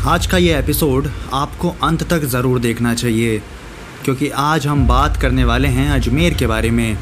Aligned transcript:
आज 0.00 0.26
का 0.26 0.38
ये 0.38 0.58
एपिसोड 0.58 1.08
आपको 1.34 1.74
अंत 1.82 2.02
तक 2.10 2.22
ज़रूर 2.24 2.60
देखना 2.60 2.94
चाहिए, 2.94 3.38
क्योंकि 4.04 4.28
आज 4.28 4.66
हम 4.66 4.86
बात 4.88 5.16
करने 5.16 5.44
वाले 5.44 5.68
हैं 5.68 5.88
अजमेर 5.90 6.34
के 6.34 6.46
बारे 6.46 6.70
में। 6.70 6.96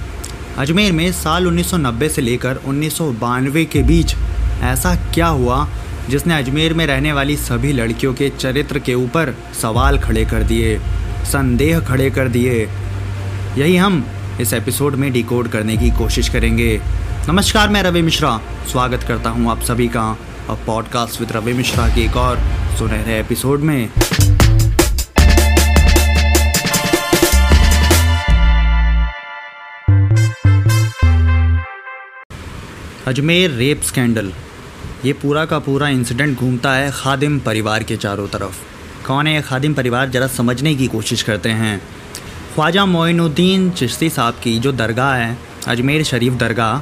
अजमेर 0.58 0.92
में 0.92 1.12
साल 1.12 1.46
1990 1.46 2.08
से 2.08 2.22
लेकर 2.22 2.56
उन्नीस 2.66 2.96
सौ 2.98 3.10
बानवे 3.12 3.64
के 3.64 3.82
बीच 3.82 4.14
ऐसा 4.62 4.94
क्या 5.14 5.26
हुआ, 5.26 5.66
जिसने 6.10 6.34
अजमेर 6.34 6.74
में 6.74 6.86
रहने 6.86 7.12
वाली 7.12 7.36
सभी 7.36 7.72
लड़कियों 7.72 8.14
के 8.14 8.28
चरित्र 8.30 8.78
के 8.78 8.94
ऊपर 8.94 9.34
सवाल 9.62 9.98
खड़े 9.98 10.24
कर 10.24 10.42
दिए, 10.42 10.78
संदेह 11.24 11.80
खड़े 11.80 12.10
कर 12.10 12.28
दिए। 12.28 12.68
यही 13.58 13.76
हम 13.76 14.04
इस 14.40 14.52
एपिसोड 14.52 14.94
में 14.94 15.12
डिकोड 15.12 15.48
करने 15.48 15.76
की 15.76 15.90
कोशिश 15.90 16.28
करेंगे। 16.28 16.80
नमस्कार, 17.28 17.68
मैं 17.68 17.82
रवि 17.82 18.02
मिश्रा। 18.02 18.40
स्वागत 18.72 19.04
करता 19.08 19.30
हूँ 19.30 19.50
आप 19.50 19.62
सभी 19.62 19.88
का 19.88 20.16
और 20.48 20.56
पॉडकास्ट 20.66 21.20
विद 21.20 21.32
रवि 21.32 21.52
मिश्रा 21.52 21.88
के 21.94 22.04
एक 22.04 22.16
और 22.16 22.38
सुनहरे 22.78 23.20
एपिसोड 23.20 23.60
में। 23.60 23.90
अजमेर 33.06 33.50
रेप 33.50 33.82
स्कैंडल 33.82 34.32
ये 35.04 35.12
पूरा 35.12 35.44
का 35.44 35.58
पूरा 35.58 35.88
इंसिडेंट 35.88 36.38
घूमता 36.38 36.72
है 36.72 36.90
खादिम 36.94 37.40
परिवार 37.40 37.82
के 37.82 37.96
चारों 37.96 38.28
तरफ़। 38.28 38.56
कौन 39.06 39.26
है 39.26 39.42
खादिम 39.42 39.74
परिवार? 39.74 40.10
ज़रा 40.10 40.26
समझने 40.26 40.74
की 40.74 40.86
कोशिश 40.86 41.22
करते 41.22 41.48
हैं। 41.48 41.82
ख्वाजा 42.54 42.86
मोइनुद्दीन 42.86 43.70
चिश्ती 43.70 44.10
साहब 44.10 44.34
की 44.34 44.58
जो 44.58 44.72
दरगाह 44.72 45.14
है, 45.14 45.38
अजमेर 45.68 46.02
शरीफ 46.04 46.32
दरगाह, 46.32 46.80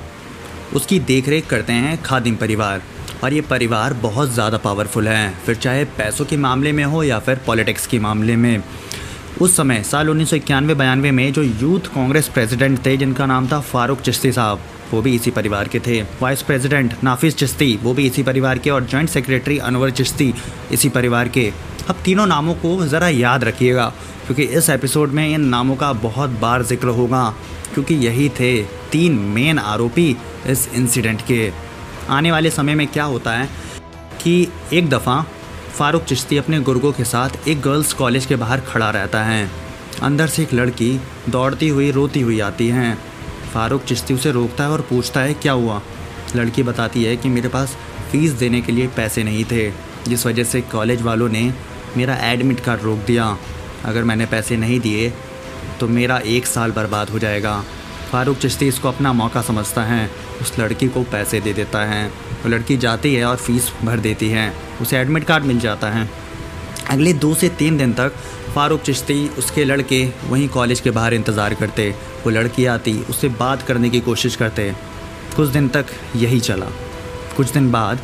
उसकी 0.77 0.99
देख 1.01 1.29
रेख 1.29 1.47
करते 1.47 1.73
हैं 1.73 2.03
खादिम 2.03 2.37
परिवार। 2.37 2.83
और 3.25 3.33
ये 3.33 3.41
परिवार 3.41 3.95
बहुत 3.95 4.31
ज़्यादा 4.31 4.59
पावरफुल 4.59 5.09
है। 5.09 5.35
फिर 5.47 5.55
चाहे 5.57 5.85
पैसों 5.99 6.25
के 6.25 6.37
मामले 6.37 6.73
में 6.73 6.85
हो 6.85 7.03
या 7.03 7.19
फिर 7.19 7.41
पॉलिटिक्स 7.47 7.87
के 7.87 7.99
मामले 7.99 8.37
में। 8.37 8.63
उस 9.41 9.57
समय, 9.57 9.83
साल 9.83 10.11
उन्नीस 10.11 10.31
सौ 10.31 10.37
इक्यानवे 10.37 10.75
बयानवे 10.75 11.11
में 11.11 11.33
जो 11.33 11.43
यूथ 11.43 11.87
कांग्रेस 11.95 12.29
प्रेसिडेंट 12.29 12.85
थे, 12.87 12.97
जिनका 12.97 13.27
नाम 13.27 13.49
था 13.49 13.61
फारूक 13.61 14.01
चिश्ती 14.01 14.33
साहब, 14.33 14.61
वो 14.93 15.03
भी 15.03 15.15
इसी 15.15 15.31
परिवार 15.31 15.69
के 15.69 15.81
थे। 15.81 16.01
वाइस 16.23 16.43
प्रेसिडेंट 16.43 16.95
नाफिस 17.05 17.37
चिश्ती, 17.37 17.79
वो 17.83 17.95
भी 17.95 18.07
इसी 18.07 18.23
परिवार 18.23 18.59
के, 18.59 18.71
और 18.71 18.85
जॉइंट 18.85 19.09
सेक्रेटरी 19.09 19.59
अनवर 19.59 19.91
चिश्ती 19.91 20.33
इसी 20.73 20.89
परिवार 20.89 21.29
के। 21.29 21.53
अब 21.89 21.97
तीनों 22.05 22.27
नामों 22.27 22.55
को 22.55 22.87
ज़रा 22.87 23.09
याद 23.09 23.45
रखिएगा, 23.45 23.93
क्योंकि 24.27 24.43
इस 24.43 24.71
एपिसोड 24.71 25.11
में 25.11 25.29
इन 25.29 25.41
नामों 25.41 25.77
का 25.77 25.93
बहुत 25.93 26.31
बार 26.31 26.63
ज़िक्र 26.63 26.89
होगा, 26.89 27.29
क्योंकि 27.75 27.95
यही 27.95 28.29
थे 28.41 28.63
तीन 28.93 29.19
मेन 29.35 29.59
आरोपी 29.59 30.17
इस 30.47 30.69
इंसिडेंट 30.75 31.21
के। 31.21 31.53
आने 32.11 32.31
वाले 32.33 32.51
समय 32.51 32.75
में 32.75 32.87
क्या 32.87 33.05
होता 33.05 33.33
है 33.33 33.49
कि 34.23 34.49
एक 34.73 34.89
दफ़ा 34.89 35.21
फ़ारूक 35.79 36.05
चिश्ती 36.05 36.37
अपने 36.37 36.61
गुर्गों 36.61 36.93
के 36.93 37.05
साथ 37.05 37.49
एक 37.49 37.61
गर्ल्स 37.61 37.93
कॉलेज 37.93 38.27
के 38.27 38.37
बाहर 38.37 38.61
खड़ा 38.63 38.91
रहता 38.91 39.23
है। 39.25 39.51
अंदर 40.03 40.27
से 40.27 40.43
एक 40.43 40.53
लड़की 40.55 41.01
दौड़ती 41.29 41.69
हुई, 41.69 41.91
रोती 41.91 42.21
हुई 42.21 42.41
आती 42.41 42.69
है। 42.69 42.95
फ़ारूक 43.55 43.83
चिश्ती 43.83 44.15
उसे 44.15 44.33
रोकता 44.33 44.65
है 44.65 44.71
और 44.71 44.81
पूछता 44.81 45.21
है, 45.21 45.35
क्या 45.35 45.53
हुआ? 45.53 45.81
लड़की 46.37 46.63
बताती 46.63 47.05
है 47.05 47.17
कि 47.17 47.29
मेरे 47.29 47.49
पास 47.49 47.77
फ़ीस 48.13 48.33
देने 48.33 48.61
के 48.61 48.73
लिए 48.73 48.87
पैसे 48.97 49.25
नहीं 49.25 49.45
थे, 49.45 49.71
जिस 50.09 50.27
वजह 50.27 50.45
से 50.45 50.61
कॉलेज 50.63 51.03
वालों 51.03 51.29
ने 51.29 51.53
मेरा 51.97 52.17
एडमिट 52.25 52.61
कार्ड 52.61 52.83
रोक 52.83 52.99
दिया। 53.07 53.37
अगर 53.85 54.05
मैंने 54.05 54.27
पैसे 54.27 54.57
नहीं 54.57 54.81
दिए 54.81 55.13
तो 55.81 55.89
मेरा 55.89 56.19
एक 56.27 56.47
साल 56.47 56.73
बर्बाद 56.73 57.11
हो 57.11 57.19
जाएगा। 57.19 57.63
फ़ारूक 58.13 58.37
चिश्ती 58.39 58.67
इसको 58.69 58.89
अपना 58.89 59.13
मौका 59.13 59.43
समझता 59.43 59.83
है। 59.83 60.09
उस 60.43 60.59
लड़की 60.59 60.89
को 60.89 61.03
पैसे 61.03 61.41
दे 61.41 61.53
देता 61.53 61.85
है। 61.85 62.07
वो 62.09 62.49
लड़की 62.49 62.77
जाती 62.77 63.15
है 63.15 63.25
और 63.25 63.37
फ़ीस 63.37 63.73
भर 63.85 64.01
देती 64.01 64.29
है। 64.29 64.53
उसे 64.83 64.97
एडमिट 64.99 65.25
कार्ड 65.25 65.45
मिल 65.45 65.61
जाता 65.61 65.91
है। 65.91 66.09
अगले 66.91 67.13
दो 67.15 67.35
से 67.35 67.49
तीन 67.49 67.79
दिन 67.79 67.93
तक 67.93 68.13
फ़ारूक 68.55 68.81
चिश्ती 68.81 69.29
उसके 69.39 69.65
लड़के 69.65 70.05
वहीं 70.25 70.49
कॉलेज 70.49 70.81
के 70.81 70.91
बाहर 70.91 71.15
इंतज़ार 71.15 71.55
करते। 71.55 71.89
वो 72.25 72.31
लड़की 72.31 72.67
आती, 72.67 72.93
उससे 73.01 73.29
बात 73.31 73.63
करने 73.63 73.91
की 73.91 74.01
कोशिश 74.01 74.37
करते। 74.37 74.73
कुछ 75.37 75.49
दिन 75.49 75.69
तक 75.69 75.87
यही 76.17 76.41
चला। 76.41 76.67
कुछ 77.37 77.51
दिन 77.53 77.71
बाद 77.73 78.01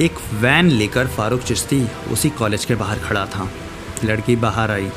एक 0.00 0.18
वैन 0.34 0.68
लेकर 0.70 1.06
फ़ारूक 1.06 1.42
चिश्ती 1.42 1.86
उसी 2.12 2.30
कॉलेज 2.30 2.64
के 2.64 2.74
बाहर 2.74 2.98
खड़ा 2.98 3.24
था। 3.26 3.48
लड़की 4.04 4.36
बाहर 4.36 4.70
आई। 4.70 4.90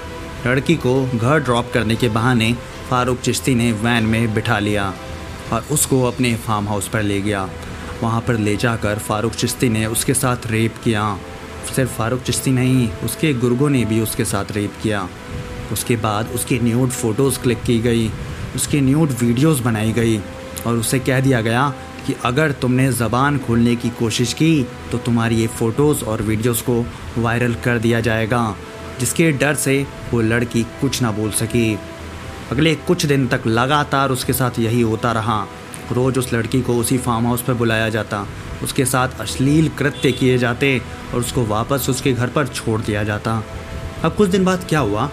लड़की 0.48 0.76
को 0.76 0.94
घर 1.16 1.40
ड्रॉप 1.40 1.72
करने 1.74 1.96
के 1.96 2.10
बहाने 2.10 2.56
फ़ारूक 2.90 3.20
चिश्ती 3.20 3.54
ने 3.56 3.72
वैन 3.72 4.04
में 4.04 4.34
बिठा 4.34 4.58
लिया 4.60 4.94
और 5.54 5.66
उसको 5.72 6.02
अपने 6.04 6.34
फार्म 6.38 6.68
हाउस 6.68 6.88
पर 6.88 7.02
ले 7.04 7.20
गया। 7.22 7.50
वहाँ 8.02 8.22
पर 8.22 8.38
ले 8.38 8.56
जाकर 8.58 9.00
फ़ारूक 9.00 9.34
चिश्ती 9.34 9.70
ने 9.70 9.86
उसके 9.88 10.14
साथ 10.14 10.48
रेप 10.48 10.76
किया। 10.84 11.04
सिर्फ़ 11.68 11.92
फ़ारूक 11.92 12.22
चिश्ती 12.22 12.52
नहीं, 12.52 12.88
उसके 13.06 13.34
गुर्गों 13.34 13.70
ने 13.70 13.84
भी 13.86 14.00
उसके 14.02 14.26
साथ 14.26 14.52
रेप 14.52 14.74
किया। 14.84 15.08
उसके 15.72 15.96
बाद 15.98 16.32
उसकी 16.36 16.60
न्यूड 16.60 16.90
फ़ोटोज़ 16.92 17.40
क्लिक 17.40 17.62
की 17.64 17.78
गई, 17.80 18.10
उसकी 18.56 18.82
न्यूड 18.82 19.12
वीडियोज़ 19.20 19.62
बनाई 19.64 19.92
गई 19.92 20.18
और 20.66 20.78
उसे 20.78 21.00
कह 21.02 21.20
दिया 21.20 21.42
गया 21.42 21.70
कि 22.08 22.16
अगर 22.26 22.52
तुमने 22.52 22.92
ज़बान 22.94 23.38
खोलने 23.38 23.76
की 23.76 23.90
कोशिश 24.00 24.34
की 24.34 24.66
तो 24.92 24.98
तुम्हारी 25.00 25.36
ये 25.36 25.48
फ़ोटोज़ 25.50 26.04
और 26.06 26.22
वीडियोज़ 26.22 26.64
को 26.64 26.84
वायरल 27.18 27.54
कर 27.64 27.80
दिया 27.80 28.00
जाएगा, 28.02 28.56
जिसके 29.00 29.32
डर 29.34 29.56
से 29.58 29.86
वो 30.12 30.22
लड़की 30.24 30.64
कुछ 30.82 31.02
ना 31.02 31.12
बोल 31.12 31.32
सकी। 31.34 31.78
अगले 32.52 32.76
कुछ 32.76 33.06
दिन 33.06 33.28
तक 33.28 33.42
लगातार 33.48 34.10
उसके 34.10 34.34
साथ 34.34 34.60
यही 34.60 34.82
होता 34.82 35.12
रहा। 35.12 35.48
रोज़ 35.92 36.20
उस 36.20 36.34
लड़की 36.34 36.62
को 36.62 36.76
उसी 36.76 36.98
फार्म 36.98 37.26
हाउस 37.26 37.42
पर 37.42 37.54
बुलाया 37.54 37.90
जाता। 37.90 38.28
उसके 38.64 38.86
साथ 38.86 39.10
अश्लील 39.20 39.70
कृत्य 39.70 40.12
किए 40.12 40.38
जाते 40.38 40.82
और 41.14 41.20
उसको 41.20 41.46
वापस 41.46 41.88
उसके 41.90 42.14
घर 42.14 42.28
पर 42.28 42.48
छोड़ 42.48 42.82
दिया 42.82 43.04
जाता। 43.04 43.44
अब 44.04 44.16
कुछ 44.16 44.30
दिन 44.30 44.46
बाद 44.46 44.66
क्या 44.70 44.80
हुआ? 44.80 45.10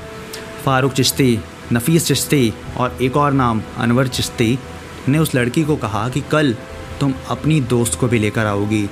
फ़ारूक 0.64 0.92
चिश्ती, 0.92 1.40
नफीस 1.72 2.06
चिश्ती 2.06 2.54
और 2.76 2.98
एक 3.02 3.16
और 3.16 3.32
नाम, 3.32 3.62
अनवर 3.78 4.08
चिश्ती, 4.08 4.58
ने 5.08 5.18
उस 5.18 5.34
लड़की 5.34 5.64
को 5.64 5.76
कहा 5.76 6.08
कि 6.08 6.20
कल 6.20 6.56
तुम 7.00 7.14
अपनी 7.30 7.60
दोस्त 7.60 7.98
को 8.00 8.08
भी 8.08 8.18
लेकर 8.18 8.46
आओगी। 8.46 8.84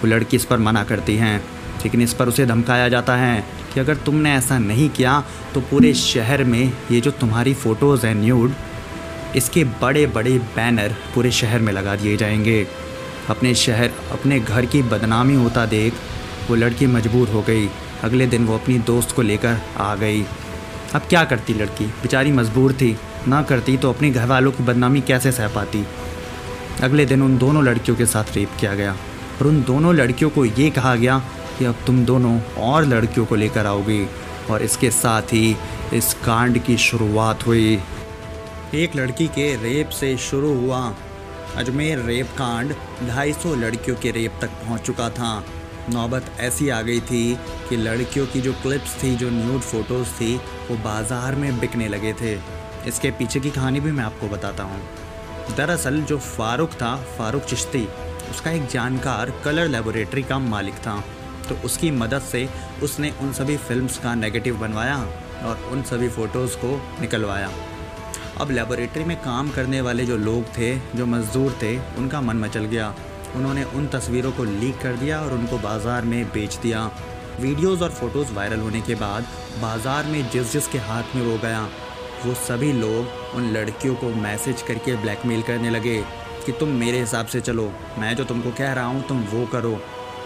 वो 0.00 0.06
लड़की 0.06 0.36
इस 0.36 0.44
पर 0.44 0.58
मना 0.58 0.84
करती 0.84 1.16
हैं, 1.16 1.40
लेकिन 1.84 2.02
इस 2.02 2.14
पर 2.14 2.28
उसे 2.28 2.46
धमकाया 2.46 2.88
जाता 2.88 3.16
है। 3.16 3.59
कि 3.74 3.80
अगर 3.80 3.96
तुमने 3.96 4.34
ऐसा 4.34 4.58
नहीं 4.58 4.88
किया 4.90 5.24
तो 5.54 5.60
पूरे 5.60 5.94
शहर 5.94 6.44
में 6.44 6.72
ये 6.90 7.00
जो 7.00 7.10
तुम्हारी 7.10 7.54
फ़ोटोज़ 7.54 8.06
हैं 8.06 8.14
न्यूड, 8.14 8.52
इसके 9.36 9.64
बड़े 9.64 10.06
बड़े 10.06 10.38
बैनर 10.56 10.94
पूरे 11.14 11.30
शहर 11.30 11.60
में 11.60 11.72
लगा 11.72 11.96
दिए 11.96 12.16
जाएँगे। 12.16 12.66
अपने 13.30 13.54
शहर, 13.54 13.90
अपने 14.12 14.40
घर 14.40 14.66
की 14.66 14.82
बदनामी 14.82 15.34
होता 15.34 15.66
देख, 15.66 15.94
वो 16.48 16.56
लड़की 16.56 16.86
मजबूर 16.86 17.28
हो 17.28 17.42
गई। 17.42 17.68
अगले 18.02 18.26
दिन 18.26 18.46
वो 18.46 18.54
अपनी 18.54 18.78
दोस्त 18.78 19.10
को 19.10 19.22
लेकर 19.22 19.58
आ 19.76 19.94
गई। 19.94 20.22
अब 20.94 21.02
क्या 21.08 21.24
करती 21.24 21.54
लड़की? 21.54 21.86
बेचारी 21.86 22.32
मजबूर 22.32 22.72
थी। 22.72 22.96
ना 23.28 23.42
करती 23.42 23.76
तो 23.76 23.92
अपने 23.92 24.10
घर 24.10 24.26
वालों 24.26 24.52
की 24.52 24.64
बदनामी 24.64 25.00
कैसे 25.00 25.32
सह 25.32 25.48
पाती? 25.48 25.84
अगले 26.82 27.06
दिन 27.06 27.22
उन 27.22 27.38
दोनों 27.38 27.64
लड़कियों 27.64 27.96
के 27.96 28.06
साथ 28.06 28.36
रेप 28.36 28.50
किया 28.60 28.74
गया। 28.74 28.92
और 29.40 29.46
उन 29.46 29.62
दोनों 29.62 29.94
लड़कियों 29.94 30.30
को 30.30 30.44
ये 30.44 30.70
कहा 30.70 30.94
गया 30.96 31.22
कि 31.60 31.66
अब 31.66 31.76
तुम 31.86 32.04
दोनों 32.06 32.40
और 32.58 32.84
लड़कियों 32.84 33.26
को 33.26 33.34
लेकर 33.34 33.66
आओगी 33.66 34.06
और 34.50 34.62
इसके 34.62 34.90
साथ 34.90 35.22
ही 35.22 35.56
इस 35.94 36.14
कांड 36.14 36.58
की 36.58 36.76
शुरुआत 36.78 37.46
हुई। 37.46 37.80
एक 38.74 38.96
लड़की 38.96 39.26
के 39.28 39.54
रेप 39.56 39.88
से 39.88 40.16
शुरू 40.16 40.54
हुआ। 40.54 40.80
अजमेर 41.56 41.98
रेप 41.98 42.26
कांड 42.26 42.72
250 43.02 43.54
लड़कियों 43.56 43.96
के 43.96 44.10
रेप 44.10 44.38
तक 44.40 44.50
पहुँच 44.62 44.80
चुका 44.80 45.10
था। 45.10 45.44
नौबत 45.90 46.32
ऐसी 46.40 46.68
आ 46.68 46.80
गई 46.82 47.00
थी 47.00 47.38
कि 47.68 47.76
लड़कियों 47.76 48.26
की 48.26 48.40
जो 48.40 48.52
क्लिप्स 48.52 49.02
थी, 49.02 49.16
जो 49.16 49.30
न्यूड 49.30 49.60
फ़ोटोज़ 49.60 50.08
थी, 50.08 50.36
वो 50.70 50.76
बाज़ार 50.76 51.34
में 51.34 51.60
बिकने 51.60 51.88
लगे 51.88 52.12
थे। 52.12 52.34
इसके 52.88 53.10
पीछे 53.10 53.40
की 53.40 53.50
कहानी 53.50 53.80
भी 53.80 53.92
मैं 53.92 54.04
आपको 54.04 54.28
बताता 54.28 54.62
हूँ। 54.62 54.82
दरअसल 55.56 56.02
जो 56.02 56.18
फारूक 56.18 56.72
था, 56.72 56.96
फारूक 57.18 57.42
चिश्ती, 57.42 57.88
उसका 58.30 58.50
एक 58.50 58.66
जानकार 58.66 59.32
कलर 59.44 59.68
लेबोरेटरी 59.68 60.22
का 60.22 60.38
मालिक 60.38 60.74
था। 60.74 61.02
तो 61.50 61.56
उसकी 61.64 61.90
मदद 61.92 62.22
से 62.22 62.48
उसने 62.82 63.12
उन 63.20 63.32
सभी 63.32 63.56
फिल्म्स 63.58 63.98
का 63.98 64.14
नेगेटिव 64.16 64.56
बनवाया 64.58 64.96
और 65.44 65.68
उन 65.72 65.82
सभी 65.82 66.08
फ़ोटोज़ 66.10 66.56
को 66.56 66.70
निकलवाया। 67.00 67.50
अब 68.40 68.50
लेबोरेटरी 68.50 69.04
में 69.04 69.16
काम 69.18 69.50
करने 69.50 69.80
वाले 69.80 70.04
जो 70.06 70.16
लोग 70.18 70.44
थे, 70.58 70.74
जो 70.96 71.06
मज़दूर 71.06 71.58
थे, 71.62 71.76
उनका 71.98 72.20
मन 72.20 72.36
मचल 72.38 72.64
गया। 72.66 72.94
उन्होंने 73.36 73.64
उन 73.64 73.86
तस्वीरों 73.88 74.32
को 74.32 74.44
लीक 74.44 74.78
कर 74.82 74.96
दिया 74.96 75.20
और 75.20 75.32
उनको 75.32 75.58
बाज़ार 75.58 76.04
में 76.04 76.24
बेच 76.28 76.56
दिया। 76.56 76.90
वीडियोज़ 77.40 77.82
और 77.82 77.90
फ़ोटोज़ 77.90 78.32
वायरल 78.34 78.60
होने 78.60 78.80
के 78.80 78.94
बाद 78.94 79.26
बाज़ार 79.60 80.06
में 80.06 80.30
जिस 80.30 80.52
जिस 80.52 80.66
के 80.68 80.78
हाथ 80.80 81.14
में 81.16 81.22
वो 81.22 81.36
गया, 81.38 81.68
वो 82.24 82.34
सभी 82.38 82.72
लोग 82.72 83.36
उन 83.36 83.50
लड़कियों 83.52 83.94
को 83.94 84.08
मैसेज 84.16 84.62
करके 84.62 84.96
ब्लैकमेल 84.96 85.42
करने 85.42 85.70
लगे 85.70 85.96
कि 86.46 86.52
तुम 86.52 86.68
मेरे 86.76 87.00
हिसाब 87.00 87.26
से 87.26 87.40
चलो, 87.40 87.72
मैं 87.98 88.14
जो 88.16 88.24
तुमको 88.24 88.50
कह 88.50 88.72
रहा 88.72 88.86
हूँ, 88.86 89.06
तुम 89.08 89.22
वो 89.24 89.46
करो। 89.46 89.72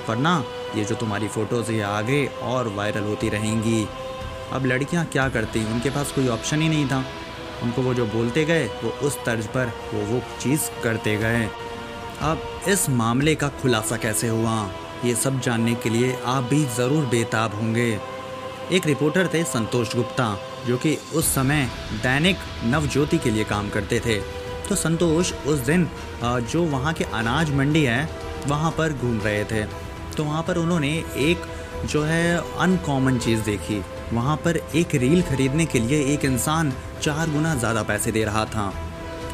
वरना 0.08 0.42
ये 0.76 0.84
जो 0.84 0.94
तुम्हारी 0.94 1.28
फ़ोटोज़ 1.28 1.70
ये 1.72 1.82
आगे 1.82 2.24
और 2.42 2.68
वायरल 2.76 3.04
होती 3.04 3.28
रहेंगी। 3.28 3.86
अब 4.52 4.66
लड़कियाँ 4.66 5.04
क्या 5.06 5.28
करती? 5.28 5.64
उनके 5.64 5.90
पास 5.90 6.12
कोई 6.12 6.28
ऑप्शन 6.28 6.62
ही 6.62 6.68
नहीं 6.68 6.86
था। 6.88 7.04
उनको 7.62 7.82
वो 7.82 7.94
जो 7.94 8.06
बोलते 8.06 8.44
गए, 8.44 8.66
वो 8.84 8.90
उस 9.06 9.18
तर्ज 9.24 9.46
पर 9.46 9.72
वो 9.92 10.00
वो 10.06 10.20
चीज़ 10.40 10.70
करते 10.82 11.16
गए। 11.16 11.44
अब 12.22 12.42
इस 12.68 12.88
मामले 12.92 13.34
का 13.34 13.48
खुलासा 13.62 13.96
कैसे 13.96 14.28
हुआ? 14.28 14.70
ये 15.04 15.14
सब 15.14 15.40
जानने 15.40 15.74
के 15.74 15.90
लिए 15.90 16.16
आप 16.26 16.44
भी 16.44 16.64
ज़रूर 16.76 17.04
बेताब 17.06 17.54
होंगे। 17.54 17.98
एक 18.72 18.86
रिपोर्टर 18.86 19.28
थे 19.34 19.42
संतोष 19.44 19.94
गुप्ता, 19.96 20.36
जो 20.66 20.76
कि 20.76 20.96
उस 21.14 21.34
समय 21.34 21.68
दैनिक 22.02 22.36
नवज्योति 22.64 23.18
के 23.18 23.30
लिए 23.30 23.44
काम 23.44 23.68
करते 23.70 24.00
थे। 24.00 24.18
तो 24.68 24.74
संतोष 24.74 25.32
उस 25.46 25.58
दिन 25.60 25.88
जो 26.24 26.62
वहाँ 26.64 26.92
के 26.92 27.04
अनाज 27.04 27.50
मंडी 27.54 27.82
है, 27.84 28.08
वहाँ 28.46 28.70
पर 28.70 28.92
घूम 28.92 29.20
रहे 29.20 29.44
थे। 29.44 29.64
तो 30.14 30.24
वहाँ 30.24 30.42
पर 30.42 30.56
उन्होंने 30.56 30.92
एक 31.20 31.46
जो 31.84 32.02
है 32.02 32.36
अनकॉमन 32.58 33.18
चीज़ 33.18 33.42
देखी। 33.42 33.82
वहाँ 34.12 34.36
पर 34.36 34.56
एक 34.56 34.94
रील 34.94 35.22
खरीदने 35.22 35.66
के 35.66 35.78
लिए 35.78 36.02
एक 36.14 36.24
इंसान 36.24 36.72
चार 37.02 37.30
गुना 37.30 37.54
ज़्यादा 37.54 37.82
पैसे 37.82 38.12
दे 38.12 38.24
रहा 38.24 38.44
था। 38.44 38.72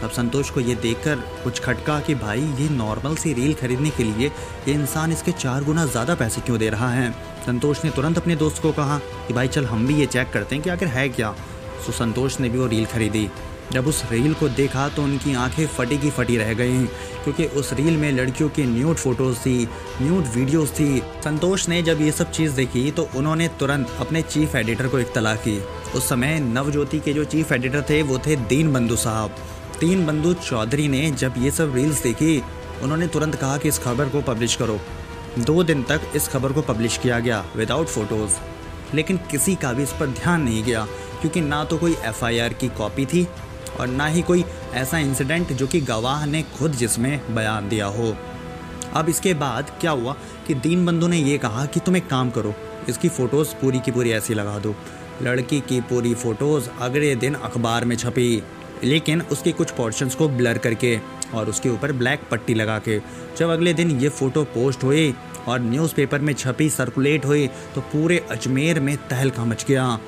अब 0.04 0.10
संतोष 0.10 0.50
को 0.50 0.60
ये 0.60 0.74
देखकर 0.74 1.16
कुछ 1.44 1.60
खटका 1.60 1.98
कि 2.00 2.14
भाई, 2.14 2.40
ये 2.40 2.68
नॉर्मल 2.68 3.16
सी 3.16 3.32
रील 3.32 3.54
खरीदने 3.54 3.90
के 3.90 4.04
लिए 4.04 4.28
ये 4.68 4.74
इंसान 4.74 5.12
इसके 5.12 5.32
चार 5.32 5.64
गुना 5.64 5.84
ज़्यादा 5.86 6.14
पैसे 6.14 6.40
क्यों 6.40 6.58
दे 6.58 6.68
रहा 6.70 6.90
है? 6.90 7.10
संतोष 7.46 7.84
ने 7.84 7.90
तुरंत 7.90 8.18
अपने 8.18 8.36
दोस्त 8.36 8.62
को 8.62 8.72
कहा 8.72 8.98
कि 8.98 9.34
भाई, 9.34 9.48
चल 9.48 9.64
हम 9.64 9.86
भी 9.86 9.94
ये 9.94 10.06
चेक 10.06 10.30
करते 10.32 10.54
हैं 10.54 10.64
कि 10.64 10.70
आखिर 10.70 10.88
है 10.88 11.08
क्या? 11.08 11.34
तो 11.86 11.92
संतोष 11.92 12.40
ने 12.40 12.48
भी 12.48 12.58
वो 12.58 12.66
रील 12.66 12.86
खरीदी। 12.86 13.28
जब 13.72 13.86
उस 13.86 14.02
रील 14.10 14.34
को 14.34 14.48
देखा 14.48 14.88
तो 14.88 15.02
उनकी 15.02 15.34
आँखें 15.34 15.66
फटी 15.68 15.98
की 15.98 16.10
फटी 16.10 16.36
रह 16.36 16.52
गई। 16.54 16.78
क्योंकि 17.24 17.44
उस 17.54 17.72
रील 17.72 17.96
में 17.96 18.10
लड़कियों 18.12 18.48
की 18.48 18.64
न्यूड 18.64 18.96
फ़ोटोज़ 18.96 19.38
थी, 19.38 19.68
न्यूड 20.02 20.26
वीडियोस 20.26 20.70
थी। 20.70 20.98
संतोष 21.24 21.68
ने 21.68 21.82
जब 21.82 22.00
ये 22.00 22.12
सब 22.12 22.30
चीज़ 22.30 22.54
देखी 22.54 22.90
तो 22.90 23.08
उन्होंने 23.16 23.48
तुरंत 23.60 23.90
अपने 24.00 24.22
चीफ 24.22 24.54
एडिटर 24.56 24.88
को 24.88 24.98
इतला 24.98 25.34
की। 25.36 25.58
उस 25.94 26.08
समय 26.08 26.38
नवज्योति 26.40 27.00
के 27.00 27.12
जो 27.12 27.24
चीफ 27.26 27.52
एडिटर 27.52 27.82
थे 27.90 28.02
वो 28.02 28.18
थे 28.18 28.36
दीन 28.36 28.72
बंधु 28.72 28.96
साहब। 28.96 29.34
तीन 29.80 30.06
बंधु 30.06 30.32
चौधरी 30.34 30.88
ने 30.88 31.10
जब 31.10 31.34
ये 31.38 31.50
सब 31.50 31.74
रील्स 31.76 32.02
देखी, 32.02 32.42
उन्होंने 32.82 33.06
तुरंत 33.06 33.34
कहा 33.34 33.56
कि 33.58 33.68
इस 33.68 33.78
खबर 33.78 34.08
को 34.08 34.20
पब्लिश 34.22 34.54
करो। 34.56 34.78
दो 35.38 35.62
दिन 35.62 35.82
तक 35.82 36.00
इस 36.16 36.28
खबर 36.28 36.52
को 36.52 36.62
पब्लिश 36.62 36.96
किया 36.98 37.18
गया 37.18 37.44
विदाउट 37.56 37.86
फ़ोटोज़ 37.86 38.38
लेकिन 38.94 39.16
किसी 39.30 39.54
का 39.54 39.72
भी 39.72 39.82
इस 39.82 39.90
पर 39.90 40.06
ध्यान 40.08 40.42
नहीं 40.42 40.62
गया, 40.64 40.86
क्योंकि 41.20 41.40
ना 41.40 41.62
तो 41.64 41.76
कोई 41.78 41.92
एफआईआर 42.04 42.52
की 42.52 42.68
कॉपी 42.68 43.04
थी 43.06 43.26
और 43.80 43.88
ना 43.88 44.06
ही 44.06 44.22
कोई 44.22 44.44
ऐसा 44.74 44.98
इंसिडेंट 44.98 45.52
जो 45.52 45.66
कि 45.66 45.80
गवाह 45.82 46.24
ने 46.26 46.42
खुद 46.58 46.72
जिसमें 46.72 47.34
बयान 47.34 47.68
दिया 47.68 47.86
हो। 47.88 48.14
अब 48.94 49.08
इसके 49.08 49.34
बाद 49.34 49.70
क्या 49.80 49.90
हुआ 49.92 50.16
कि 50.46 50.54
दीन 50.56 50.86
बंधु 50.86 51.08
ने 51.08 51.18
ये 51.18 51.38
कहा 51.38 51.64
कि 51.66 51.80
तुम 51.80 51.96
एक 51.96 52.08
काम 52.08 52.30
करो, 52.30 52.54
इसकी 52.88 53.08
फ़ोटोज़ 53.08 53.54
पूरी 53.54 53.80
की 53.80 53.90
पूरी 53.90 54.10
ऐसी 54.12 54.34
लगा 54.34 54.58
दो। 54.58 54.74
लड़की 55.22 55.60
की 55.60 55.80
पूरी 55.82 56.14
फ़ोटोज़ 56.14 56.68
अगले 56.80 57.14
दिन 57.16 57.34
अखबार 57.34 57.84
में 57.84 57.96
छपी, 57.96 58.42
लेकिन 58.84 59.20
उसके 59.22 59.52
कुछ 59.52 59.70
पोर्शंस 59.70 60.14
को 60.14 60.28
ब्लर 60.28 60.58
करके 60.58 60.98
और 61.34 61.48
उसके 61.48 61.68
ऊपर 61.68 61.92
ब्लैक 61.92 62.20
पट्टी 62.30 62.54
लगा 62.54 62.78
के। 62.78 62.98
जब 63.38 63.48
अगले 63.48 63.74
दिन 63.74 63.90
ये 64.00 64.08
फ़ोटो 64.10 64.44
पोस्ट 64.54 64.84
हुई 64.84 65.14
और 65.48 65.60
न्यूज़पेपर 65.60 66.18
में 66.18 66.32
छपी 66.34 66.68
सर्कुलेट 66.70 67.26
हुई 67.26 67.46
तो 67.74 67.80
पूरे 67.82 68.18
अजमेर 68.30 68.80
में 68.80 68.96
तहलका 69.10 69.44
मच 69.44 69.64
गया। 69.68 69.98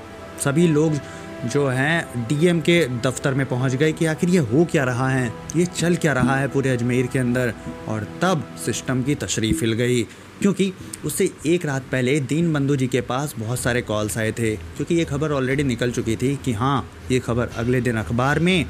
सभी 0.44 0.66
लोग 0.68 0.94
जो 1.44 1.66
हैं 1.68 2.26
डीएम 2.28 2.60
के 2.60 2.78
दफ्तर 3.04 3.34
में 3.34 3.44
पहुँच 3.46 3.74
गए 3.74 3.92
कि 3.92 4.06
आखिर 4.06 4.30
ये 4.30 4.38
हो 4.38 4.64
क्या 4.64 4.84
रहा 4.84 5.08
है? 5.08 5.32
ये 5.56 5.64
चल 5.66 5.96
क्या 5.96 6.12
रहा 6.12 6.36
है 6.36 6.48
पूरे 6.48 6.70
अजमेर 6.70 7.06
के 7.06 7.18
अंदर? 7.18 7.54
और 7.88 8.06
तब 8.22 8.44
सिस्टम 8.64 9.02
की 9.02 9.14
तशरीफ़ 9.14 9.60
हिल 9.60 9.72
गई, 9.72 10.02
क्योंकि 10.40 10.72
उससे 11.04 11.30
एक 11.46 11.66
रात 11.66 11.82
पहले 11.92 12.18
दीन 12.20 12.52
बंधु 12.52 12.76
जी 12.76 12.86
के 12.86 13.00
पास 13.00 13.34
बहुत 13.38 13.60
सारे 13.60 13.82
कॉल्स 13.82 14.18
आए 14.18 14.32
थे, 14.32 14.54
क्योंकि 14.56 14.94
ये 14.94 15.04
खबर 15.04 15.32
ऑलरेडी 15.32 15.62
निकल 15.62 15.90
चुकी 15.90 16.16
थी 16.16 16.34
कि 16.44 16.52
हाँ 16.52 16.88
ये 17.10 17.18
खबर 17.18 17.48
अगले 17.56 17.80
दिन 17.80 17.96
अखबार 17.96 18.38
में 18.38 18.66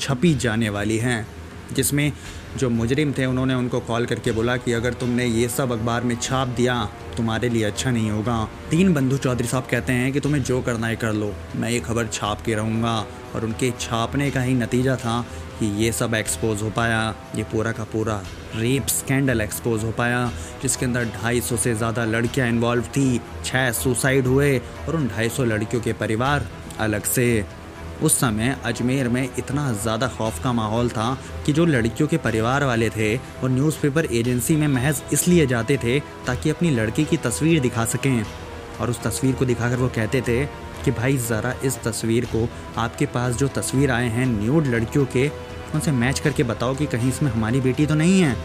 छपी 0.00 0.34
जाने 0.34 0.68
वाली 0.68 0.98
है, 0.98 1.26
जिसमें 1.72 2.12
जो 2.56 2.70
मुजरिम 2.70 3.12
थे, 3.12 3.24
उन्होंने 3.26 3.54
उनको 3.54 3.80
कॉल 3.80 4.06
करके 4.06 4.32
बोला 4.32 4.56
कि 4.56 4.72
अगर 4.72 4.94
तुमने 4.94 5.26
ये 5.26 5.48
सब 5.48 5.72
अखबार 5.72 6.04
में 6.04 6.16
छाप 6.16 6.48
दिया, 6.48 6.84
तुम्हारे 7.16 7.48
लिए 7.48 7.64
अच्छा 7.64 7.90
नहीं 7.90 8.10
होगा। 8.10 8.48
तीन 8.70 8.92
बंधु 8.94 9.16
चौधरी 9.18 9.48
साहब 9.48 9.66
कहते 9.70 9.92
हैं 9.92 10.12
कि 10.12 10.20
तुम्हें 10.20 10.42
जो 10.42 10.60
करना 10.62 10.86
है 10.86 10.96
कर 10.96 11.12
लो। 11.12 11.32
मैं 11.56 11.70
ये 11.70 11.80
खबर 11.80 12.06
छाप 12.06 12.40
के 12.40 12.54
रहूँगा। 12.54 13.04
और 13.34 13.44
उनके 13.44 13.70
छापने 13.80 14.30
का 14.30 14.40
ही 14.40 14.54
नतीजा 14.54 14.96
था 14.96 15.20
कि 15.58 15.66
ये 15.82 15.90
सब 15.92 16.14
एक्सपोज 16.14 16.62
हो 16.62 16.70
पाया। 16.70 17.14
ये 17.36 17.42
पूरा 17.42 17.72
का 17.72 17.84
पूरा 17.84 18.22
रेप 18.56 18.86
स्कैंडल 18.86 19.40
एक्सपोज 19.40 19.84
हो 19.84 19.90
पाया, 19.90 20.30
जिसके 20.62 20.86
अंदर 20.86 21.04
250 21.04 21.56
से 21.56 21.74
ज़्यादा 21.74 22.04
लड़कियाँ 22.04 22.48
इन्वॉल्व 22.48 22.84
थी 22.96 23.20
छः 23.44 23.70
सुसाइड 23.72 24.26
हुए, 24.26 24.58
और 24.58 24.96
उन 24.96 25.08
250 25.08 25.44
लड़कियों 25.44 25.82
के 25.82 25.92
परिवार 25.92 26.46
अलग 26.80 27.02
से 27.04 27.44
उस 28.02 28.18
समय 28.20 28.56
अजमेर 28.64 29.08
में 29.08 29.22
इतना 29.38 29.72
ज़्यादा 29.72 30.08
खौफ 30.08 30.42
का 30.44 30.52
माहौल 30.52 30.88
था 30.88 31.16
कि 31.46 31.52
जो 31.52 31.64
लड़कियों 31.64 32.08
के 32.08 32.16
परिवार 32.16 32.64
वाले 32.64 32.90
थे 32.90 33.14
वो 33.16 33.48
न्यूज़पेपर 33.48 34.04
एजेंसी 34.04 34.56
में 34.56 34.66
महज 34.68 35.02
इसलिए 35.12 35.46
जाते 35.46 35.78
थे 35.84 35.98
ताकि 36.26 36.50
अपनी 36.50 36.70
लड़की 36.70 37.04
की 37.04 37.16
तस्वीर 37.16 37.60
दिखा 37.60 37.84
सकें। 37.84 38.24
और 38.80 38.90
उस 38.90 39.00
तस्वीर 39.02 39.34
को 39.34 39.44
दिखाकर 39.44 39.76
वो 39.76 39.88
कहते 39.88 40.20
थे 40.20 40.44
कि, 40.84 40.90
भाई, 40.90 41.16
ज़रा 41.16 41.54
इस 41.64 41.78
तस्वीर 41.82 42.24
को 42.24 42.48
आपके 42.78 43.06
पास 43.06 43.34
जो 43.34 43.48
तस्वीर 43.48 43.90
आए 43.90 44.08
हैं 44.08 44.26
न्यूड 44.26 44.66
लड़कियों 44.66 45.04
के, 45.06 45.28
उनसे 45.74 45.92
मैच 45.92 46.18
करके 46.18 46.42
बताओ 46.42 46.74
कि 46.74 46.86
कहीं 46.86 47.08
इसमें 47.08 47.30
हमारी 47.30 47.60
बेटी 47.60 47.86
तो 47.86 47.94
नहीं 47.94 48.20
है। 48.20 48.36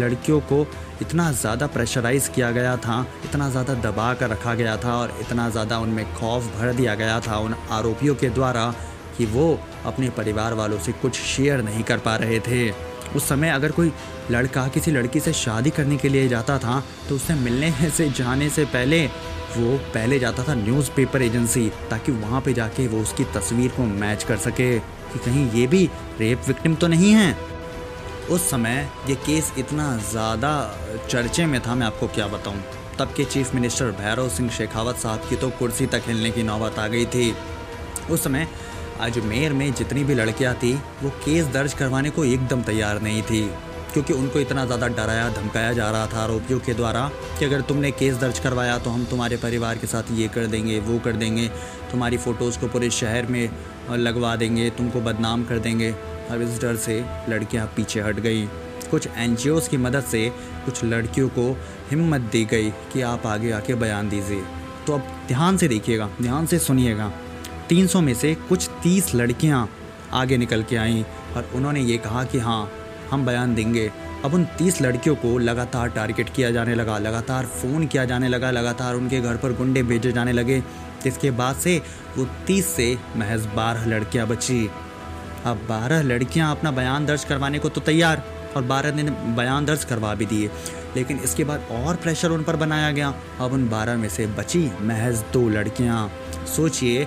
लड़कियों 0.00 0.40
को 0.40 0.66
इतना 1.04 1.30
ज़्यादा 1.32 1.66
प्रेशराइज 1.66 2.28
किया 2.34 2.50
गया 2.50 2.76
था, 2.76 3.06
इतना 3.24 3.48
ज़्यादा 3.50 3.74
दबा 3.82 4.12
कर 4.14 4.30
रखा 4.30 4.54
गया 4.54 4.76
था 4.76 4.96
और 4.96 5.16
इतना 5.20 5.48
ज़्यादा 5.50 5.78
उनमें 5.78 6.14
खौफ 6.14 6.46
भर 6.56 6.72
दिया 6.72 6.94
गया 6.94 7.20
था 7.20 7.38
उन 7.38 7.54
आरोपियों 7.70 8.14
के 8.14 8.30
द्वारा 8.30 8.72
कि 9.18 9.26
वो 9.26 9.46
अपने 9.86 10.08
परिवार 10.10 10.54
वालों 10.54 10.78
से 10.78 10.92
कुछ 11.02 11.20
शेयर 11.22 11.62
नहीं 11.62 11.82
कर 11.82 11.98
पा 11.98 12.16
रहे 12.16 12.40
थे। 12.40 12.70
उस 13.16 13.28
समय 13.28 13.50
अगर 13.50 13.72
कोई 13.72 13.92
लड़का 14.30 14.66
किसी 14.68 14.90
लड़की 14.90 15.20
से 15.20 15.32
शादी 15.32 15.70
करने 15.70 15.96
के 15.96 16.08
लिए 16.08 16.28
जाता 16.28 16.58
था 16.58 16.82
तो 17.08 17.14
उससे 17.14 17.34
मिलने 17.34 17.90
से 17.96 18.08
जाने 18.10 18.48
से 18.50 18.64
पहले 18.66 19.04
वो 19.56 19.76
पहले 19.94 20.18
जाता 20.18 20.42
था 20.42 20.54
न्यूज़पेपर 20.54 21.22
एजेंसी 21.22 21.68
ताकि 21.90 22.12
वहाँ 22.12 22.40
पे 22.40 22.52
जाके 22.52 22.86
वो 22.88 23.02
उसकी 23.02 23.24
तस्वीर 23.34 23.70
को 23.70 23.84
मैच 23.94 24.24
कर 24.24 24.36
सके 24.36 24.78
कि 24.78 25.18
कहीं 25.18 25.50
ये 25.50 25.66
भी 25.66 25.84
रेप 26.20 26.48
विक्टिम 26.48 26.74
तो 26.74 26.86
नहीं 26.86 27.12
है। 27.12 27.32
उस 28.30 28.48
समय 28.50 28.88
ये 29.08 29.14
केस 29.16 29.52
इतना 29.58 29.96
ज़्यादा 30.10 30.52
चर्चे 31.08 31.46
में 31.46 31.60
था, 31.60 31.74
मैं 31.74 31.86
आपको 31.86 32.06
क्या 32.08 32.26
बताऊँ। 32.28 32.62
तब 32.98 33.12
के 33.16 33.24
चीफ 33.24 33.54
मिनिस्टर 33.54 33.90
भैरव 33.92 34.28
सिंह 34.28 34.48
शेखावत 34.50 34.96
साहब 34.96 35.26
की 35.28 35.36
तो 35.36 35.50
कुर्सी 35.58 35.86
तक 35.86 36.02
हिलने 36.06 36.30
की 36.30 36.42
नौबत 36.42 36.78
आ 36.78 36.86
गई 36.88 37.04
थी। 37.06 37.34
उस 38.10 38.24
समय 38.24 38.46
अजमेर 39.00 39.52
में 39.52 39.72
जितनी 39.72 40.04
भी 40.04 40.14
लड़कियाँ 40.14 40.54
थी, 40.54 40.72
वो 41.02 41.10
केस 41.24 41.46
दर्ज 41.48 41.74
करवाने 41.74 42.10
को 42.10 42.24
एकदम 42.24 42.62
तैयार 42.62 43.00
नहीं 43.02 43.22
थी, 43.22 43.42
क्योंकि 43.92 44.12
उनको 44.12 44.38
इतना 44.40 44.64
ज़्यादा 44.66 44.88
डराया, 44.88 45.28
धमकाया 45.32 45.72
जा 45.72 45.90
रहा 45.90 46.06
था 46.06 46.22
आरोपियों 46.22 46.58
के 46.60 46.74
द्वारा 46.74 47.10
कि 47.38 47.44
अगर 47.44 47.60
तुमने 47.62 47.90
केस 47.92 48.16
दर्ज 48.16 48.38
करवाया 48.38 48.78
तो 48.78 48.90
हम 48.90 49.04
तुम्हारे 49.04 49.36
परिवार 49.36 49.78
के 49.78 49.86
साथ 49.86 50.12
ये 50.12 50.28
कर 50.28 50.46
देंगे, 50.46 50.78
वो 50.80 50.98
कर 50.98 51.12
देंगे, 51.14 51.48
तुम्हारी 51.90 52.16
फ़ोटोज़ 52.18 52.58
को 52.58 52.68
पूरे 52.68 52.90
शहर 52.92 53.26
में 53.26 53.48
लगवा 53.90 54.34
देंगे, 54.36 54.70
तुमको 54.70 55.00
बदनाम 55.02 55.44
कर 55.44 55.58
देंगे। 55.58 55.94
अब 56.30 56.42
इस 56.42 56.60
डर 56.60 56.76
से 56.76 57.04
लड़कियाँ 57.28 57.66
पीछे 57.66 58.00
हट 58.00 58.20
गई। 58.20 58.46
कुछ 58.90 59.08
एन 59.16 59.36
की 59.44 59.76
मदद 59.76 60.02
से 60.02 60.32
कुछ 60.64 60.84
लड़कियों 60.84 61.28
को 61.28 61.58
हिम्मत 61.90 62.20
दी 62.20 62.44
गई 62.44 62.70
कि 62.70 63.00
आप 63.00 63.26
आगे 63.26 63.50
आके 63.50 63.74
बयान 63.74 64.08
दीजिए। 64.08 64.42
तो 64.86 64.92
अब 64.92 65.24
ध्यान 65.28 65.56
से 65.56 65.68
देखिएगा, 65.68 66.10
ध्यान 66.22 66.46
से 66.46 66.58
सुनिएगा। 66.58 67.12
300 67.68 68.00
में 68.00 68.14
से 68.14 68.34
कुछ 68.34 68.68
30 68.82 69.14
लड़कियाँ 69.14 69.68
आगे 70.12 70.36
निकल 70.36 70.62
के 70.62 70.76
आईं 70.76 71.04
और 71.36 71.50
उन्होंने 71.54 71.80
ये 71.80 71.98
कहा 71.98 72.24
कि 72.24 72.38
हाँ 72.38 72.70
हम 73.10 73.26
बयान 73.26 73.54
देंगे। 73.54 73.92
अब 74.24 74.34
उन 74.34 74.44
30 74.44 74.82
लड़कियों 74.82 75.16
को 75.16 75.38
लगातार 75.38 75.88
टारगेट 75.88 76.28
किया 76.28 76.50
जाने 76.50 76.74
लगा, 76.74 76.98
लगातार 76.98 77.46
फ़ोन 77.46 77.86
किया 77.86 78.04
जाने 78.04 78.28
लगा, 78.28 78.50
लगातार 78.50 78.94
उनके 78.94 79.20
घर 79.20 79.36
पर 79.36 79.52
गुंडे 79.52 79.82
भेजे 79.82 80.12
जाने 80.12 80.32
लगे। 80.32 80.62
जिसके 81.04 81.30
बाद 81.30 81.56
से 81.56 81.82
वो 82.16 82.28
30 82.46 82.66
से 82.66 82.98
महज 83.16 83.46
बारह 83.46 83.86
लड़कियाँ 83.86 84.26
बची। 84.26 84.70
अब 85.46 85.66
बारह 85.68 86.02
लड़कियाँ 86.02 86.50
अपना 86.50 86.70
बयान 86.70 87.06
दर्ज 87.06 87.24
करवाने 87.24 87.58
को 87.58 87.68
तो 87.68 87.80
तैयार, 87.80 88.22
और 88.56 88.62
बारह 88.64 88.90
दिन 88.90 89.10
बयान 89.36 89.64
दर्ज 89.64 89.84
करवा 89.84 90.14
भी 90.14 90.26
दिए। 90.26 90.50
लेकिन 90.96 91.18
इसके 91.18 91.44
बाद 91.44 91.66
और 91.72 91.96
प्रेशर 91.96 92.30
उन 92.30 92.42
पर 92.42 92.56
बनाया 92.56 92.90
गया। 92.90 93.14
अब 93.40 93.52
उन 93.52 93.68
बारह 93.68 93.96
में 93.96 94.08
से 94.08 94.26
बची 94.28 94.70
महज 94.82 95.22
दो 95.32 95.48
लड़कियाँ। 95.48 96.10
सोचिए 96.46 97.06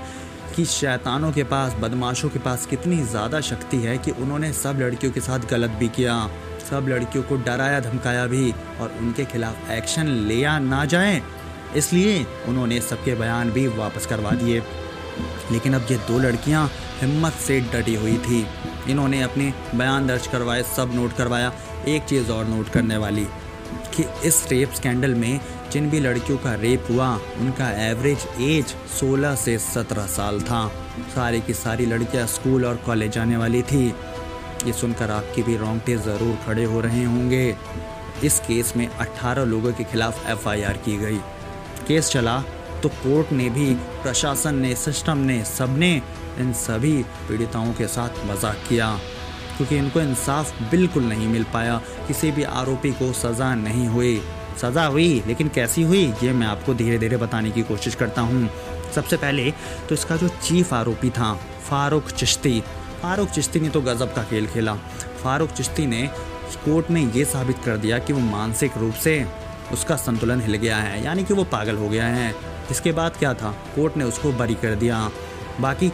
कि 0.56 0.66
शैतानों 0.66 1.32
के 1.32 1.44
पास, 1.44 1.76
बदमाशों 1.80 2.30
के 2.30 2.40
पास 2.40 2.66
कितनी 2.66 2.98
ज़्यादा 3.04 3.42
शक्ति 3.42 3.78
है 3.78 3.98
कि 3.98 4.12
उन्होंने 4.12 4.52
सब 4.54 4.80
लड़कियों 4.80 5.12
के 5.12 5.22
साथ 5.22 5.50
गलत 5.50 5.70
भी 5.70 5.88
किया। 5.90 6.16
सब 6.70 6.88
लड़कियों 6.90 7.24
को 7.24 7.36
डराया, 7.38 7.80
धमकाया 7.80 8.26
भी, 8.28 8.52
और 8.82 8.98
उनके 9.00 9.26
खिलाफ 9.26 9.70
एक्शन 9.72 10.08
लिया 10.28 10.58
ना 10.60 10.84
जाए। 10.86 11.22
इसलिए 11.76 12.26
उन्होंने 12.48 12.80
सबके 12.82 13.16
बयान 13.16 13.52
भी 13.52 13.68
वापस 13.68 14.06
करवा 14.06 14.32
दिए। 14.34 14.60
लेकिन 15.52 15.74
अब 15.74 15.88
ये 15.92 15.98
दो 15.98 16.20
लड़कियाँ 16.20 16.70
हिम्मत 17.02 17.34
से 17.34 17.60
डटी 17.74 17.96
हुई 17.96 18.18
थी। 18.18 18.46
इन्होंने 18.90 19.22
अपने 19.22 19.54
बयान 19.76 20.08
दर्ज 20.08 20.28
करवाए, 20.28 20.64
सब 20.64 20.92
नोट 20.96 21.14
करवाया, 21.14 21.52
एक 21.88 22.04
चीज़ 22.04 22.32
और 22.32 22.46
नोट 22.46 22.70
करने 22.70 22.98
वाली, 22.98 23.26
कि 23.96 24.06
इस 24.26 24.48
रेप 24.52 24.74
स्कैंडल 24.74 25.14
में 25.14 25.40
जिन 25.72 25.90
भी 25.90 26.00
लड़कियों 26.00 26.38
का 26.38 26.54
रेप 26.54 26.88
हुआ, 26.92 27.14
उनका 27.40 27.70
एवरेज 27.88 28.28
एज 28.42 28.76
16 29.00 29.36
से 29.36 29.58
17 29.58 30.06
साल 30.08 30.42
था। 30.42 30.68
सारी 31.16 31.42
की 31.42 31.54
सारी 31.54 31.86
लड़कियाँ 31.86 32.28
स्कूल 32.28 32.66
और 32.66 32.76
कॉलेज 32.76 33.12
जाने 33.12 33.38
वाली 33.38 33.62
थी। 33.62 33.88
ये 34.66 34.74
सुनकर 34.74 35.12
आपके 35.12 35.42
भी 35.44 35.58
रोंगटे 35.58 35.96
ज़रूर 35.98 36.38
खड़े 36.46 36.64
हो 36.64 36.82
रहे 36.82 37.04
होंगे। 37.04 37.56
इस 38.24 38.40
केस 38.40 38.74
में 38.78 38.88
18 38.88 39.44
लोगों 39.44 39.74
के 39.74 39.84
खिलाफ 39.84 40.30
एफआईआर 40.30 40.78
की 40.78 40.98
गई। 40.98 41.18
केस 41.88 42.10
चला 42.10 42.44
तो 42.84 42.90
कोर्ट 42.90 43.32
ने 43.32 43.50
भी, 43.50 43.74
प्रशासन 43.76 44.56
ने, 44.56 44.76
सिस्टम 44.76 45.18
ने, 45.18 45.44
सबने 45.46 46.02
इन 46.40 46.54
सभी 46.54 47.04
पीड़िताओं 47.28 47.74
के 47.74 47.88
साथ 47.88 48.26
मज़ाक 48.26 48.58
किया। 48.70 49.00
क्योंकि 49.58 49.78
इनको 49.78 50.02
इंसाफ 50.02 50.62
बिल्कुल 50.72 51.04
नहीं 51.04 51.28
मिल 51.28 51.44
पाया। 51.44 51.82
किसी 52.08 52.32
भी 52.32 52.44
आरोपी 52.44 52.92
को 52.92 53.12
सज़ा 53.14 53.54
नहीं 53.56 53.88
हुई। 53.88 54.22
सज़ा 54.62 54.86
हुई, 54.86 55.24
लेकिन 55.28 55.48
कैसी 55.48 55.84
हुई, 55.84 56.06
ये 56.24 56.34
मैं 56.34 56.48
आपको 56.48 56.74
धीरे 56.74 56.98
धीरे 57.00 57.18
बताने 57.18 57.52
की 57.52 57.64
कोशिश 57.64 57.96
करता 57.96 58.22
हूँ। 58.22 58.50
सबसे 58.96 59.18
पहले 59.18 59.52
तो 59.90 59.96
इसका 59.96 60.18
जो 60.18 60.28
चीफ 60.28 60.74
आरोपी 60.74 61.10
था, 61.10 61.34
फारूक 61.70 62.10
चिश्ती। 62.10 62.62
फारूक 63.02 63.30
चिश्ती 63.30 63.60
ने 63.60 63.70
तो 63.70 63.82
गज़ब 63.82 64.14
का 64.14 64.24
खेल 64.24 64.48
खेला। 64.48 64.74
फारूक 65.24 65.50
चिश्ती 65.50 65.86
ने 65.86 66.10
कोर्ट 66.66 66.92
में 66.92 67.02
ये 67.14 67.26
साबित 67.26 67.58
कर 67.66 67.78
दिया 67.78 67.98
कि 68.00 68.14
वो 68.14 68.20
मानसिक 68.20 68.78
रूप 68.78 68.94
से 68.94 69.20
उसका 69.74 69.96
संतुलन 69.96 70.42
हिल 70.42 70.56
गया 70.56 70.78
है, 70.78 71.04
यानी 71.04 71.24
कि 71.24 71.34
वो 71.34 71.44
पागल 71.44 71.76
हो 71.76 71.90
गया 71.90 72.06
है। 72.06 72.34
इसके 72.72 72.92
बाद 72.92 73.18
क्या 73.18 73.34
था? 73.34 73.52
कोर्ट 73.76 73.98
ने 73.98 74.04
उसको 74.04 74.32
बरी 74.34 74.56
कर 74.56 74.76
दिया। 74.76 75.10
बाकी 75.62 75.92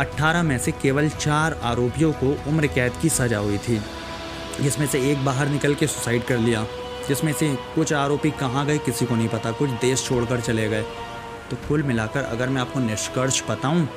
18 0.00 0.42
में 0.42 0.58
से 0.58 0.72
केवल 0.72 1.08
चार 1.10 1.58
आरोपियों 1.62 2.12
को 2.12 2.36
उम्र 2.48 2.66
कैद 2.66 2.92
की 3.02 3.08
सज़ा 3.08 3.38
हुई 3.38 3.58
थी। 3.58 3.80
जिसमें 4.60 4.86
से 4.86 5.00
एक 5.10 5.24
बाहर 5.24 5.48
निकल 5.48 5.74
के 5.74 5.86
सुसाइड 5.86 6.24
कर 6.24 6.38
लिया, 6.38 6.64
जिसमें 7.08 7.32
से 7.32 7.54
कुछ 7.74 7.92
आरोपी 7.92 8.30
कहाँ 8.30 8.66
गए 8.66 8.78
किसी 8.78 9.06
को 9.06 9.14
नहीं 9.14 9.28
पता, 9.28 9.50
कुछ 9.52 9.70
देश 9.70 10.04
छोड़कर 10.04 10.40
चले 10.40 10.68
गए। 10.68 10.82
तो 11.50 11.56
कुल 11.68 11.82
मिलाकर 11.82 12.22
अगर 12.22 12.48
मैं 12.48 12.60
आपको 12.60 12.80
निष्कर्ष 12.80 13.42
बताऊँ 13.50 13.88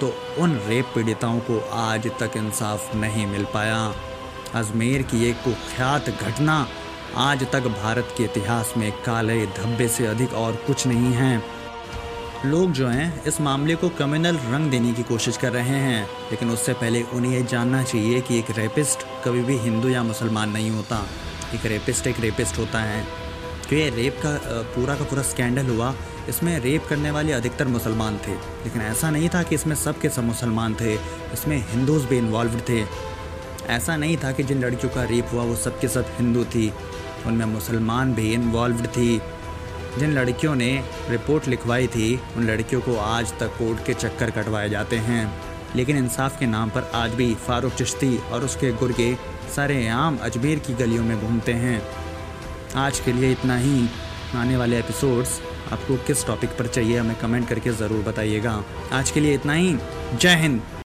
तो 0.00 0.12
उन 0.38 0.56
रेप 0.68 0.86
पीड़िताओं 0.94 1.38
को 1.40 1.58
आज 1.72 2.06
तक 2.20 2.36
इंसाफ 2.36 2.94
नहीं 2.94 3.26
मिल 3.26 3.44
पाया। 3.44 3.94
अजमेर 4.54 5.02
की 5.02 5.24
एक 5.24 5.36
कुख्यात 5.44 6.08
घटना 6.10 6.66
आज 7.16 7.50
तक 7.50 7.60
भारत 7.60 8.14
के 8.18 8.24
इतिहास 8.24 8.74
में 8.76 8.92
काले 8.92 9.46
धब्बे 9.46 9.88
से 9.88 10.06
अधिक 10.06 10.32
और 10.32 10.56
कुछ 10.56 10.86
नहीं 10.86 11.12
है। 11.12 11.42
लोग 12.46 12.72
जो 12.72 12.88
हैं, 12.88 13.24
इस 13.24 13.40
मामले 13.40 13.76
को 13.76 13.88
कम्युनल 13.88 14.36
रंग 14.36 14.70
देने 14.70 14.92
की 14.92 15.02
कोशिश 15.02 15.36
कर 15.36 15.52
रहे 15.52 15.68
हैं। 15.68 16.08
लेकिन 16.30 16.50
उससे 16.50 16.72
पहले 16.72 17.02
उन्हें 17.02 17.32
ये 17.32 17.42
जानना 17.42 17.82
चाहिए 17.82 18.20
कि 18.20 18.38
एक 18.38 18.46
रेपिस्ट 18.50 18.98
कभी 19.24 19.42
भी 19.42 19.58
हिंदू 19.58 19.88
या 19.88 20.02
मुसलमान 20.02 20.50
नहीं 20.50 20.70
होता। 20.70 21.06
एक 21.54 21.66
रेपिस्ट 21.66 22.06
एक 22.06 22.20
रेपिस्ट 22.20 22.58
होता 22.58 22.80
है। 22.80 23.04
तो 23.70 23.76
ये 23.76 23.90
रेप 23.90 24.18
का 24.26 24.32
पूरा 24.62 24.94
का 24.94 25.04
पूरा 25.04 25.22
स्कैंडल 25.22 25.66
हुआ। 25.66 25.94
इसमें 26.28 26.60
रेप 26.60 26.86
करने 26.88 27.10
वाले 27.10 27.32
अधिकतर 27.32 27.68
मुसलमान 27.68 28.16
थे। 28.16 28.34
लेकिन 28.34 28.82
ऐसा 28.82 29.10
नहीं 29.10 29.28
था 29.28 29.42
कि 29.42 29.54
इसमें 29.54 29.76
सब 29.76 30.00
के 30.00 30.08
सब 30.08 30.24
मुसलमान 30.24 30.74
थे। 30.74 30.94
इसमें 31.32 31.64
हिंदूज 31.68 32.04
भी 32.04 32.18
इन्वॉल्व 32.18 32.60
थे। 32.68 32.84
ऐसा 33.66 33.96
नहीं 33.96 34.16
था 34.16 34.32
कि 34.32 34.42
जिन 34.42 34.64
लड़कियों 34.64 34.92
का 34.94 35.02
रेप 35.02 35.28
हुआ, 35.32 35.42
वो 35.42 35.56
सब 35.56 35.80
के 35.80 35.88
सब 35.88 36.06
हिंदू 36.18 36.44
थी। 36.44 36.72
उनमें 37.26 37.46
मुसलमान 37.46 38.14
भी 38.14 38.32
इन्वॉल्व 38.34 38.86
थी। 38.86 39.20
जिन 39.98 40.12
लड़कियों 40.12 40.54
ने 40.54 40.84
रिपोर्ट 41.08 41.48
लिखवाई 41.48 41.86
थी, 41.86 42.20
उन 42.36 42.44
लड़कियों 42.44 42.80
को 42.80 42.96
आज 42.96 43.32
तक 43.38 43.56
कोर्ट 43.58 43.86
के 43.86 43.94
चक्कर 43.94 44.30
कटवाए 44.30 44.68
जाते 44.68 44.96
हैं। 44.96 45.42
लेकिन 45.76 45.96
इंसाफ 45.96 46.38
के 46.38 46.46
नाम 46.46 46.70
पर 46.70 46.90
आज 46.94 47.10
भी 47.10 47.34
फारूक 47.34 47.72
चिश्ती 47.72 48.18
और 48.18 48.44
उसके 48.44 48.72
गुर्गे 48.72 49.16
सारे 49.56 49.88
आम 49.88 50.18
अजमेर 50.22 50.58
की 50.58 50.74
गलियों 50.74 51.04
में 51.04 51.20
घूमते 51.20 51.52
हैं। 51.52 51.82
आज 52.76 53.00
के 53.00 53.12
लिए 53.12 53.32
इतना 53.32 53.56
ही। 53.56 53.88
आने 54.36 54.56
वाले 54.56 54.78
एपिसोड्स 54.78 55.40
आपको 55.72 55.96
किस 55.96 56.26
टॉपिक 56.26 56.50
पर 56.50 56.66
चाहिए, 56.66 56.98
हमें 56.98 57.16
कमेंट 57.16 57.48
करके 57.48 57.72
ज़रूर 57.72 58.04
बताइएगा। 58.04 58.62
आज 58.92 59.10
के 59.10 59.20
लिए 59.20 59.34
इतना 59.34 59.52
ही। 59.52 59.76
जय 60.20 60.34
हिंद। 60.34 60.83